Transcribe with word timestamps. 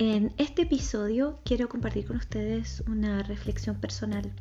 En 0.00 0.32
este 0.38 0.62
episodio 0.62 1.40
quiero 1.44 1.68
compartir 1.68 2.06
con 2.06 2.16
ustedes 2.16 2.82
una 2.88 3.22
reflexión 3.22 3.78
personal. 3.82 4.32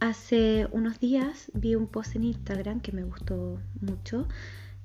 Hace 0.00 0.66
unos 0.72 0.98
días 0.98 1.52
vi 1.54 1.76
un 1.76 1.86
post 1.86 2.16
en 2.16 2.24
Instagram 2.24 2.80
que 2.80 2.90
me 2.90 3.04
gustó 3.04 3.60
mucho, 3.80 4.26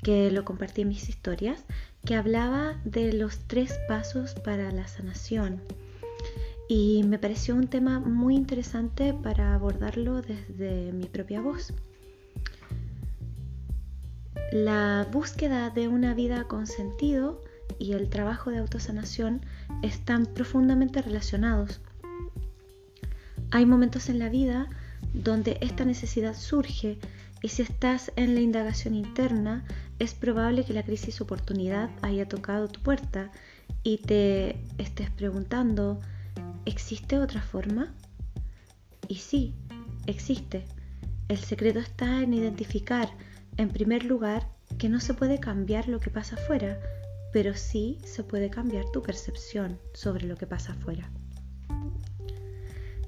que 0.04 0.30
lo 0.30 0.46
compartí 0.46 0.84
en 0.84 0.90
mis 0.90 1.10
historias, 1.10 1.66
que 2.06 2.14
hablaba 2.14 2.80
de 2.86 3.14
los 3.14 3.40
tres 3.48 3.80
pasos 3.88 4.36
para 4.36 4.72
la 4.72 4.88
sanación. 4.88 5.60
Y 6.70 7.02
me 7.06 7.18
pareció 7.18 7.56
un 7.56 7.68
tema 7.68 8.00
muy 8.00 8.36
interesante 8.36 9.12
para 9.12 9.56
abordarlo 9.56 10.22
desde 10.22 10.92
mi 10.92 11.08
propia 11.08 11.42
voz. 11.42 11.74
La 14.52 15.08
búsqueda 15.12 15.72
de 15.72 15.88
una 15.88 16.14
vida 16.14 16.44
con 16.44 16.68
sentido 16.68 17.42
y 17.80 17.94
el 17.94 18.10
trabajo 18.10 18.52
de 18.52 18.58
autosanación 18.58 19.42
están 19.82 20.26
profundamente 20.26 21.02
relacionados. 21.02 21.82
Hay 23.52 23.66
momentos 23.66 24.10
en 24.10 24.20
la 24.20 24.30
vida 24.30 24.68
donde 25.14 25.58
esta 25.62 25.86
necesidad 25.86 26.36
surge 26.36 26.98
y 27.42 27.50
si 27.50 27.62
estás 27.62 28.12
en 28.16 28.36
la 28.36 28.42
indagación 28.42 28.96
interna, 28.96 29.64
es 30.00 30.14
probable 30.14 30.66
que 30.66 30.74
la 30.74 30.84
crisis 30.84 31.22
oportunidad 31.22 31.90
haya 32.02 32.28
tocado 32.28 32.68
tu 32.68 32.82
puerta 32.82 33.32
y 33.84 33.98
te 34.00 34.60
estés 34.78 35.10
preguntando, 35.12 36.00
¿existe 36.66 37.20
otra 37.20 37.42
forma? 37.42 37.94
Y 39.08 39.16
sí, 39.16 39.54
existe. 40.08 40.66
El 41.30 41.38
secreto 41.38 41.80
está 41.80 42.22
en 42.22 42.34
identificar, 42.34 43.10
en 43.58 43.70
primer 43.70 44.06
lugar, 44.06 44.50
que 44.78 44.90
no 44.90 45.00
se 45.00 45.14
puede 45.14 45.40
cambiar 45.40 45.88
lo 45.88 46.00
que 46.00 46.10
pasa 46.10 46.36
afuera, 46.36 46.80
pero 47.38 47.54
sí 47.54 48.00
se 48.04 48.24
puede 48.24 48.50
cambiar 48.50 48.86
tu 48.92 49.04
percepción 49.04 49.78
sobre 49.94 50.26
lo 50.26 50.36
que 50.38 50.48
pasa 50.48 50.72
afuera. 50.72 51.08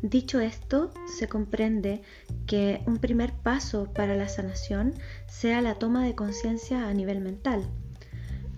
Dicho 0.04 0.40
esto, 0.40 0.94
se 1.18 1.28
comprende 1.28 2.04
que 2.46 2.84
un 2.86 3.00
primer 3.00 3.34
paso 3.34 3.92
para 3.92 4.16
la 4.16 4.30
sanación 4.30 4.94
sea 5.26 5.64
la 5.64 5.80
toma 5.80 6.06
de 6.06 6.14
conciencia 6.14 6.88
a 6.88 6.94
nivel 6.94 7.22
mental. 7.22 7.68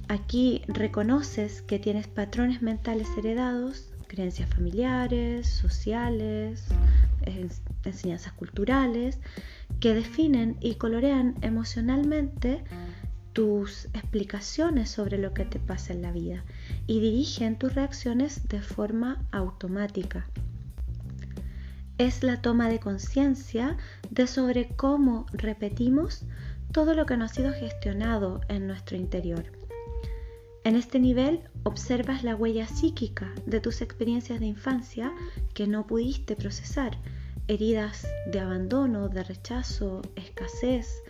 Aquí 0.10 0.62
reconoces 0.68 1.62
que 1.62 1.80
tienes 1.80 2.10
patrones 2.10 2.62
mentales 2.62 3.08
heredados, 3.18 3.94
creencias 4.08 4.50
familiares, 4.50 5.48
sociales, 5.48 6.66
enseñanzas 7.86 8.34
culturales, 8.34 9.20
que 9.80 9.94
definen 9.94 10.58
y 10.60 10.76
colorean 10.76 11.36
emocionalmente 11.42 12.62
tus 13.34 13.86
explicaciones 13.94 14.90
sobre 14.90 15.18
lo 15.18 15.34
que 15.34 15.46
te 15.46 15.60
pasa 15.60 15.94
en 15.94 16.02
la 16.02 16.12
vida 16.12 16.44
y 16.88 17.00
dirigen 17.00 17.58
tus 17.58 17.74
reacciones 17.76 18.48
de 18.48 18.62
forma 18.62 19.24
automática. 19.32 20.28
Es 21.98 22.24
la 22.24 22.42
toma 22.42 22.70
de 22.70 22.80
conciencia 22.80 23.78
de 24.10 24.28
sobre 24.28 24.70
cómo 24.70 25.26
repetimos 25.34 26.24
todo 26.72 26.94
lo 26.94 27.06
que 27.06 27.18
no 27.18 27.26
ha 27.26 27.30
sido 27.30 27.54
gestionado 27.54 28.42
en 28.48 28.68
nuestro 28.68 28.98
interior. 28.98 29.46
En 30.64 30.76
este 30.76 31.00
nivel 31.00 31.42
observas 31.64 32.24
la 32.24 32.36
huella 32.36 32.68
psíquica 32.68 33.34
de 33.46 33.60
tus 33.60 33.82
experiencias 33.82 34.40
de 34.40 34.46
infancia 34.46 35.12
que 35.54 35.68
no 35.68 35.88
pudiste 35.88 36.36
procesar, 36.36 36.98
heridas 37.48 38.08
de 38.32 38.40
abandono, 38.40 39.10
de 39.10 39.24
rechazo, 39.24 40.02
escasez, 40.16 41.02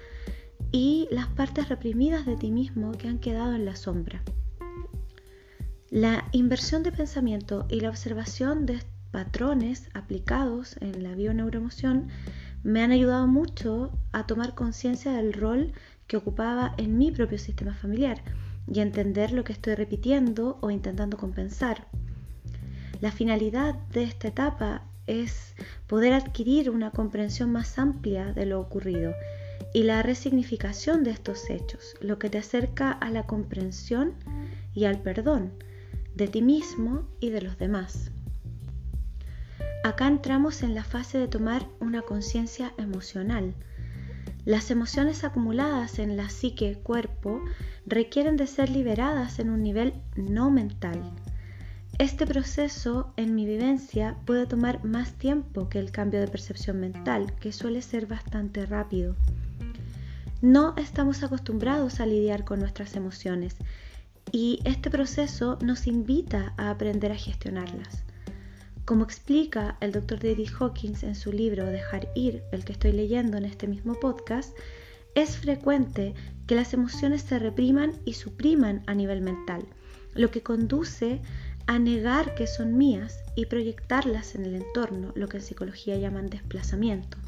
y 0.72 1.08
las 1.12 1.28
partes 1.28 1.70
reprimidas 1.70 2.26
de 2.26 2.36
ti 2.36 2.52
mismo 2.52 2.92
que 2.94 3.08
han 3.08 3.20
quedado 3.20 3.56
en 3.56 3.66
la 3.66 3.76
sombra. 3.76 4.24
La 5.90 6.30
inversión 6.32 6.84
de 6.84 6.92
pensamiento 6.92 7.66
y 7.70 7.82
la 7.82 7.90
observación 7.90 8.66
de 8.66 8.80
patrones 9.12 9.90
aplicados 9.94 10.78
en 10.80 11.04
la 11.04 11.14
bioneuroemoción 11.14 12.08
me 12.64 12.82
han 12.82 12.92
ayudado 12.92 13.28
mucho 13.28 13.92
a 14.14 14.26
tomar 14.26 14.56
conciencia 14.56 15.12
del 15.12 15.34
rol 15.34 15.74
que 16.08 16.16
ocupaba 16.16 16.74
en 16.78 16.98
mi 16.98 17.12
propio 17.12 17.38
sistema 17.38 17.74
familiar 17.74 18.22
y 18.72 18.80
a 18.80 18.84
entender 18.84 19.34
lo 19.34 19.44
que 19.44 19.54
estoy 19.54 19.76
repitiendo 19.76 20.58
o 20.62 20.72
intentando 20.72 21.18
compensar. 21.18 21.88
La 23.02 23.12
finalidad 23.12 23.76
de 23.90 24.04
esta 24.04 24.30
etapa 24.30 24.84
es 25.08 25.56
poder 25.88 26.14
adquirir 26.14 26.70
una 26.70 26.92
comprensión 26.92 27.52
más 27.52 27.78
amplia 27.80 28.32
de 28.32 28.46
lo 28.46 28.62
ocurrido 28.62 29.14
y 29.74 29.84
la 29.84 30.02
resignificación 30.04 31.04
de 31.04 31.12
estos 31.12 31.50
hechos, 31.50 31.96
lo 32.02 32.20
que 32.20 32.30
te 32.30 32.38
acerca 32.38 32.92
a 32.92 33.10
la 33.10 33.26
comprensión 33.26 34.14
y 34.74 34.86
al 34.86 35.02
perdón 35.02 35.52
de 36.16 36.28
ti 36.28 36.42
mismo 36.42 37.08
y 37.20 37.30
de 37.30 37.42
los 37.42 37.58
demás. 37.58 38.12
Acá 39.84 40.08
entramos 40.08 40.62
en 40.62 40.76
la 40.76 40.84
fase 40.84 41.18
de 41.18 41.28
tomar 41.28 41.66
una 41.80 42.04
conciencia 42.04 42.74
emocional. 42.78 43.56
Las 44.46 44.72
emociones 44.72 45.24
acumuladas 45.24 46.00
en 46.00 46.18
la 46.18 46.30
psique 46.30 46.76
cuerpo 46.76 47.42
requieren 47.86 48.38
de 48.38 48.48
ser 48.48 48.70
liberadas 48.70 49.40
en 49.40 49.50
un 49.50 49.64
nivel 49.64 49.94
no 50.16 50.52
mental. 50.52 51.02
Este 51.98 52.26
proceso 52.26 53.14
en 53.18 53.36
mi 53.36 53.46
vivencia 53.46 54.18
puede 54.26 54.46
tomar 54.46 54.84
más 54.84 55.14
tiempo 55.14 55.70
que 55.70 55.80
el 55.80 55.92
cambio 55.92 56.20
de 56.20 56.28
percepción 56.28 56.80
mental, 56.80 57.34
que 57.40 57.52
suele 57.52 57.82
ser 57.82 58.08
bastante 58.08 58.66
rápido. 58.66 59.16
No 60.42 60.74
estamos 60.76 61.22
acostumbrados 61.22 62.00
a 62.00 62.08
lidiar 62.08 62.46
con 62.46 62.60
nuestras 62.60 62.96
emociones 62.96 63.58
y 64.32 64.60
este 64.66 64.90
proceso 64.90 65.60
nos 65.62 65.86
invita 65.86 66.56
a 66.58 66.72
aprender 66.72 67.12
a 67.12 67.16
gestionarlas. 67.16 68.04
Como 68.84 69.04
explica 69.04 69.78
el 69.82 69.92
Dr. 69.92 70.18
David 70.20 70.50
Hawkins 70.60 71.04
en 71.04 71.14
su 71.14 71.32
libro 71.32 71.68
Dejar 71.68 72.10
ir, 72.16 72.42
el 72.52 72.66
que 72.66 72.72
estoy 72.74 72.92
leyendo 72.92 73.38
en 73.38 73.46
este 73.46 73.68
mismo 73.68 73.94
podcast, 74.00 74.58
es 75.14 75.38
frecuente 75.38 76.16
que 76.48 76.56
las 76.56 76.74
emociones 76.74 77.22
se 77.22 77.38
repriman 77.38 77.94
y 78.06 78.14
supriman 78.14 78.82
a 78.88 78.96
nivel 78.96 79.22
mental, 79.22 79.64
lo 80.16 80.32
que 80.32 80.42
conduce 80.42 81.22
a 81.68 81.78
negar 81.78 82.34
que 82.34 82.48
son 82.48 82.80
mías 82.80 83.20
y 83.36 83.46
proyectarlas 83.46 84.34
en 84.34 84.46
el 84.46 84.56
entorno, 84.56 85.12
lo 85.16 85.30
que 85.30 85.38
en 85.38 85.44
psicología 85.44 85.98
llaman 85.98 86.32
desplazamiento. 86.32 87.20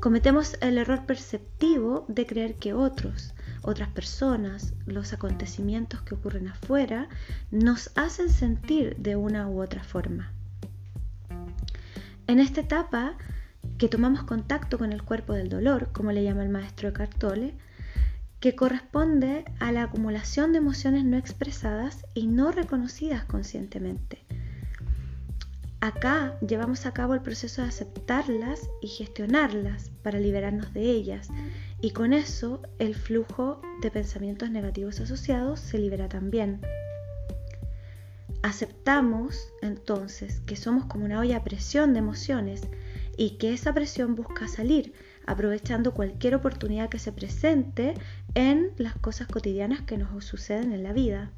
Cometemos 0.00 0.56
el 0.62 0.78
error 0.78 1.04
perceptivo 1.04 2.06
de 2.08 2.26
creer 2.26 2.54
que 2.54 2.72
otros, 2.72 3.34
otras 3.60 3.90
personas, 3.90 4.72
los 4.86 5.12
acontecimientos 5.12 6.00
que 6.00 6.14
ocurren 6.14 6.48
afuera, 6.48 7.10
nos 7.50 7.90
hacen 7.96 8.30
sentir 8.30 8.96
de 8.96 9.16
una 9.16 9.46
u 9.46 9.60
otra 9.60 9.84
forma. 9.84 10.32
En 12.26 12.40
esta 12.40 12.62
etapa, 12.62 13.18
que 13.76 13.88
tomamos 13.88 14.22
contacto 14.22 14.78
con 14.78 14.94
el 14.94 15.02
cuerpo 15.02 15.34
del 15.34 15.50
dolor, 15.50 15.90
como 15.92 16.12
le 16.12 16.24
llama 16.24 16.44
el 16.44 16.48
maestro 16.48 16.94
Cartole, 16.94 17.54
que 18.40 18.56
corresponde 18.56 19.44
a 19.58 19.70
la 19.70 19.82
acumulación 19.82 20.52
de 20.52 20.58
emociones 20.58 21.04
no 21.04 21.18
expresadas 21.18 22.06
y 22.14 22.26
no 22.26 22.52
reconocidas 22.52 23.26
conscientemente, 23.26 24.24
Acá 25.82 26.38
llevamos 26.46 26.84
a 26.84 26.92
cabo 26.92 27.14
el 27.14 27.22
proceso 27.22 27.62
de 27.62 27.68
aceptarlas 27.68 28.68
y 28.82 28.88
gestionarlas 28.88 29.90
para 30.02 30.20
liberarnos 30.20 30.74
de 30.74 30.82
ellas 30.82 31.28
y 31.80 31.92
con 31.92 32.12
eso 32.12 32.60
el 32.78 32.94
flujo 32.94 33.62
de 33.80 33.90
pensamientos 33.90 34.50
negativos 34.50 35.00
asociados 35.00 35.58
se 35.58 35.78
libera 35.78 36.06
también. 36.06 36.60
Aceptamos 38.42 39.48
entonces 39.62 40.40
que 40.40 40.54
somos 40.54 40.84
como 40.84 41.06
una 41.06 41.18
olla 41.18 41.38
a 41.38 41.44
presión 41.44 41.94
de 41.94 42.00
emociones 42.00 42.60
y 43.16 43.38
que 43.38 43.54
esa 43.54 43.72
presión 43.72 44.16
busca 44.16 44.48
salir 44.48 44.92
aprovechando 45.26 45.94
cualquier 45.94 46.34
oportunidad 46.34 46.90
que 46.90 46.98
se 46.98 47.12
presente 47.12 47.94
en 48.34 48.72
las 48.76 48.96
cosas 48.96 49.28
cotidianas 49.28 49.80
que 49.80 49.96
nos 49.96 50.24
suceden 50.26 50.72
en 50.72 50.82
la 50.82 50.92
vida. 50.92 51.30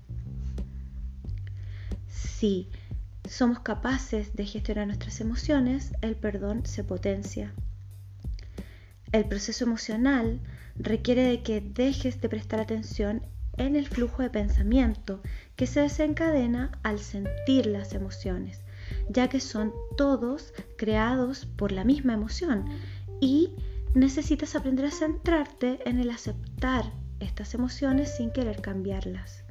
Sí, 2.08 2.68
somos 3.32 3.60
capaces 3.60 4.36
de 4.36 4.44
gestionar 4.44 4.86
nuestras 4.86 5.22
emociones, 5.22 5.94
el 6.02 6.16
perdón 6.16 6.66
se 6.66 6.84
potencia. 6.84 7.54
El 9.10 9.24
proceso 9.24 9.64
emocional 9.64 10.38
requiere 10.76 11.22
de 11.22 11.42
que 11.42 11.62
dejes 11.62 12.20
de 12.20 12.28
prestar 12.28 12.60
atención 12.60 13.22
en 13.56 13.74
el 13.74 13.88
flujo 13.88 14.20
de 14.20 14.28
pensamiento 14.28 15.22
que 15.56 15.66
se 15.66 15.80
desencadena 15.80 16.78
al 16.82 16.98
sentir 16.98 17.64
las 17.64 17.94
emociones, 17.94 18.60
ya 19.08 19.28
que 19.28 19.40
son 19.40 19.72
todos 19.96 20.52
creados 20.76 21.46
por 21.46 21.72
la 21.72 21.84
misma 21.84 22.12
emoción 22.12 22.66
y 23.18 23.54
necesitas 23.94 24.54
aprender 24.56 24.84
a 24.84 24.90
centrarte 24.90 25.78
en 25.88 26.00
el 26.00 26.10
aceptar 26.10 26.84
estas 27.18 27.54
emociones 27.54 28.14
sin 28.14 28.30
querer 28.30 28.60
cambiarlas. 28.60 29.41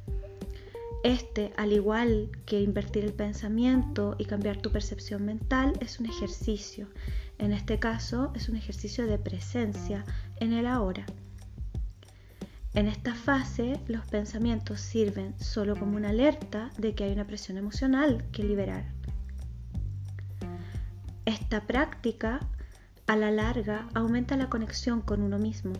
Este, 1.02 1.52
al 1.56 1.72
igual 1.72 2.30
que 2.46 2.60
invertir 2.60 3.04
el 3.04 3.12
pensamiento 3.12 4.14
y 4.18 4.24
cambiar 4.24 4.58
tu 4.58 4.70
percepción 4.70 5.24
mental, 5.24 5.72
es 5.80 5.98
un 5.98 6.06
ejercicio. 6.06 6.88
En 7.38 7.52
este 7.52 7.80
caso, 7.80 8.32
es 8.36 8.48
un 8.48 8.56
ejercicio 8.56 9.06
de 9.06 9.18
presencia 9.18 10.04
en 10.36 10.52
el 10.52 10.66
ahora. 10.66 11.04
En 12.74 12.86
esta 12.86 13.14
fase, 13.14 13.80
los 13.88 14.06
pensamientos 14.06 14.80
sirven 14.80 15.38
solo 15.40 15.76
como 15.76 15.96
una 15.96 16.10
alerta 16.10 16.70
de 16.78 16.94
que 16.94 17.04
hay 17.04 17.12
una 17.12 17.26
presión 17.26 17.58
emocional 17.58 18.24
que 18.30 18.44
liberar. 18.44 18.84
Esta 21.26 21.66
práctica, 21.66 22.40
a 23.06 23.16
la 23.16 23.30
larga, 23.30 23.88
aumenta 23.92 24.36
la 24.36 24.48
conexión 24.48 25.02
con 25.02 25.20
uno 25.20 25.38
mismo. 25.38 25.72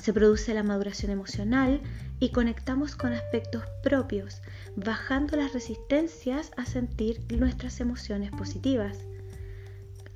Se 0.00 0.14
produce 0.14 0.54
la 0.54 0.62
maduración 0.62 1.10
emocional 1.10 1.82
y 2.20 2.30
conectamos 2.30 2.96
con 2.96 3.12
aspectos 3.12 3.64
propios, 3.82 4.40
bajando 4.74 5.36
las 5.36 5.52
resistencias 5.52 6.52
a 6.56 6.64
sentir 6.64 7.20
nuestras 7.30 7.80
emociones 7.80 8.30
positivas. 8.30 8.98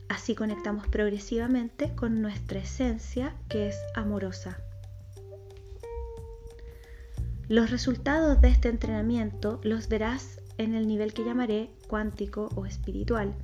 Así 0.08 0.34
conectamos 0.34 0.88
progresivamente 0.88 1.94
con 1.94 2.22
nuestra 2.22 2.60
esencia 2.60 3.34
que 3.48 3.68
es 3.68 3.76
amorosa. 3.94 4.58
Los 7.48 7.70
resultados 7.70 8.40
de 8.40 8.48
este 8.48 8.70
entrenamiento 8.70 9.60
los 9.64 9.88
verás 9.88 10.40
en 10.56 10.74
el 10.74 10.88
nivel 10.88 11.12
que 11.12 11.24
llamaré 11.24 11.70
cuántico 11.88 12.48
o 12.54 12.64
espiritual. 12.64 13.34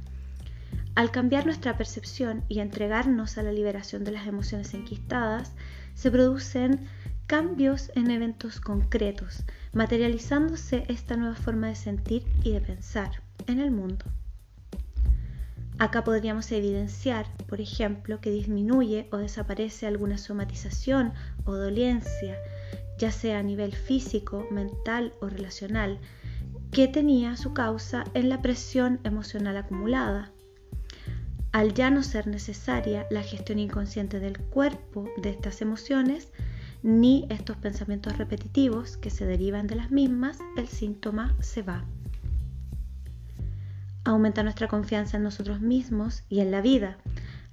Al 0.95 1.11
cambiar 1.11 1.45
nuestra 1.45 1.77
percepción 1.77 2.45
y 2.49 2.61
entregarnos 2.61 3.37
a 3.37 3.43
la 3.43 3.53
liberación 3.53 4.05
de 4.05 4.13
las 4.13 4.27
emociones 4.27 4.73
enquistadas, 4.75 5.53
se 6.01 6.11
producen 6.11 6.81
cambios 7.27 7.93
en 7.95 8.11
eventos 8.11 8.59
concretos, 8.59 9.45
materializándose 9.75 10.87
esta 10.89 11.15
nueva 11.15 11.35
forma 11.35 11.69
de 11.69 11.75
sentir 11.75 12.25
y 12.43 12.53
de 12.53 12.63
pensar 12.63 13.23
en 13.47 13.61
el 13.61 13.71
mundo. 13.71 14.07
Acá 15.79 16.03
podríamos 16.03 16.51
evidenciar, 16.53 17.27
por 17.47 17.61
ejemplo, 17.61 18.19
que 18.23 18.31
disminuye 18.31 19.09
o 19.13 19.19
desaparece 19.19 19.87
alguna 19.87 20.17
somatización 20.17 21.13
o 21.45 21.55
dolencia, 21.55 22.35
ya 22.97 23.11
sea 23.13 23.41
a 23.41 23.43
nivel 23.43 23.75
físico, 23.75 24.49
mental 24.51 25.13
o 25.21 25.29
relacional, 25.29 25.99
que 26.73 26.89
tenía 26.89 27.37
su 27.37 27.53
causa 27.53 28.05
en 28.15 28.31
la 28.31 28.41
presión 28.41 29.01
emocional 29.05 29.59
acumulada. 29.59 30.33
Al 31.53 31.75
ya 31.75 31.91
no 31.91 32.03
ser 32.05 32.29
necesaria 32.29 33.07
la 33.11 33.23
gestión 33.23 33.59
inconsciente 33.59 34.21
del 34.21 34.39
cuerpo 34.39 35.09
de 35.17 35.31
estas 35.31 35.63
emociones, 35.63 36.29
ni 36.83 37.27
estos 37.29 37.57
pensamientos 37.57 38.17
repetitivos 38.19 38.97
que 38.97 39.11
se 39.11 39.27
derivan 39.27 39.67
de 39.67 39.75
las 39.75 39.91
mismas, 39.91 40.39
el 40.57 40.69
síntoma 40.69 41.37
se 41.41 41.63
va. 41.63 41.85
Aumenta 44.05 44.45
nuestra 44.45 44.69
confianza 44.69 45.17
en 45.17 45.25
nosotros 45.25 45.61
mismos 45.61 46.23
y 46.29 46.41
en 46.41 46.53
la 46.53 46.61
vida, 46.61 46.99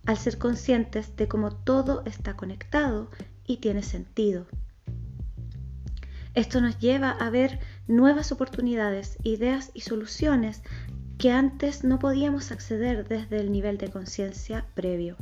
al 0.05 0.17
ser 0.17 0.37
conscientes 0.37 1.15
de 1.15 1.27
cómo 1.27 1.51
todo 1.51 2.03
está 2.05 2.35
conectado 2.35 3.09
y 3.45 3.57
tiene 3.57 3.81
sentido. 3.81 4.45
Esto 6.35 6.61
nos 6.61 6.77
lleva 6.77 7.09
a 7.09 7.31
ver 7.31 7.59
nuevas 7.87 8.31
oportunidades, 8.31 9.17
ideas 9.23 9.71
y 9.73 9.81
soluciones 9.81 10.61
que 11.17 11.31
antes 11.31 11.83
no 11.83 11.97
podíamos 11.97 12.51
acceder 12.51 13.07
desde 13.07 13.39
el 13.39 13.51
nivel 13.51 13.77
de 13.77 13.89
conciencia 13.89 14.65
previo. 14.75 15.17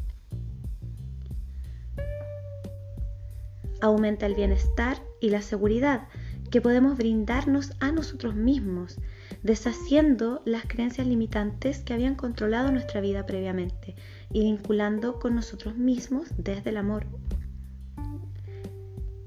Aumenta 3.81 4.25
el 4.25 4.35
bienestar 4.35 4.97
y 5.21 5.29
la 5.29 5.41
seguridad 5.41 6.07
que 6.51 6.61
podemos 6.61 6.97
brindarnos 6.97 7.71
a 7.79 7.91
nosotros 7.91 8.35
mismos, 8.35 8.97
deshaciendo 9.41 10.41
las 10.45 10.65
creencias 10.65 11.07
limitantes 11.07 11.79
que 11.79 11.93
habían 11.93 12.15
controlado 12.15 12.71
nuestra 12.71 13.01
vida 13.01 13.25
previamente 13.25 13.95
y 14.31 14.41
vinculando 14.41 15.19
con 15.19 15.35
nosotros 15.35 15.77
mismos 15.77 16.29
desde 16.37 16.71
el 16.71 16.77
amor. 16.77 17.05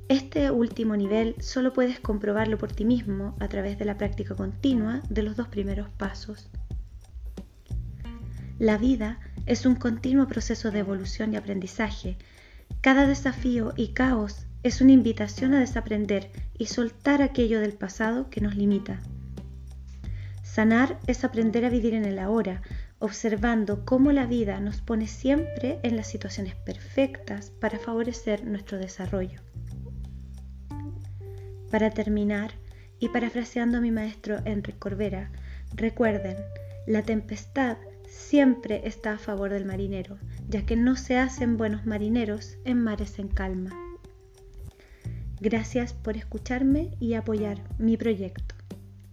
Este 0.08 0.50
último 0.50 0.96
nivel 0.96 1.34
solo 1.40 1.72
puedes 1.72 2.00
comprobarlo 2.00 2.56
por 2.56 2.72
ti 2.72 2.84
mismo 2.84 3.36
a 3.40 3.48
través 3.48 3.78
de 3.78 3.84
la 3.84 3.98
práctica 3.98 4.34
continua 4.34 5.02
de 5.10 5.22
los 5.22 5.36
dos 5.36 5.48
primeros 5.48 5.88
pasos. 5.90 6.50
La 8.58 8.76
vida 8.76 9.20
es 9.46 9.66
un 9.66 9.76
continuo 9.76 10.26
proceso 10.26 10.72
de 10.72 10.80
evolución 10.80 11.32
y 11.32 11.36
aprendizaje. 11.36 12.16
Cada 12.80 13.06
desafío 13.06 13.72
y 13.76 13.92
caos 13.92 14.46
es 14.64 14.80
una 14.80 14.92
invitación 14.92 15.54
a 15.54 15.60
desaprender 15.60 16.30
y 16.58 16.66
soltar 16.66 17.22
aquello 17.22 17.60
del 17.60 17.74
pasado 17.74 18.30
que 18.30 18.40
nos 18.40 18.56
limita. 18.56 18.98
Sanar 20.42 20.98
es 21.06 21.22
aprender 21.22 21.64
a 21.64 21.70
vivir 21.70 21.94
en 21.94 22.04
el 22.04 22.18
ahora, 22.18 22.62
observando 22.98 23.84
cómo 23.84 24.10
la 24.10 24.26
vida 24.26 24.58
nos 24.58 24.80
pone 24.80 25.06
siempre 25.06 25.78
en 25.84 25.96
las 25.96 26.08
situaciones 26.08 26.56
perfectas 26.56 27.50
para 27.60 27.78
favorecer 27.78 28.44
nuestro 28.44 28.78
desarrollo. 28.78 29.40
Para 31.70 31.90
terminar, 31.90 32.50
y 32.98 33.10
parafraseando 33.10 33.78
a 33.78 33.80
mi 33.80 33.92
maestro 33.92 34.38
Enrique 34.44 34.80
Corbera, 34.80 35.30
recuerden, 35.76 36.36
la 36.88 37.02
tempestad 37.02 37.76
siempre 38.08 38.82
está 38.86 39.12
a 39.12 39.18
favor 39.18 39.50
del 39.50 39.64
marinero, 39.64 40.18
ya 40.48 40.64
que 40.66 40.76
no 40.76 40.96
se 40.96 41.18
hacen 41.18 41.56
buenos 41.56 41.86
marineros 41.86 42.58
en 42.64 42.82
mares 42.82 43.18
en 43.18 43.28
calma. 43.28 43.70
Gracias 45.40 45.92
por 45.92 46.16
escucharme 46.16 46.90
y 46.98 47.14
apoyar 47.14 47.62
mi 47.78 47.96
proyecto. 47.96 48.54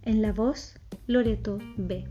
En 0.02 0.22
la 0.22 0.32
voz, 0.32 0.74
Loreto 1.06 1.58
B. 1.76 2.04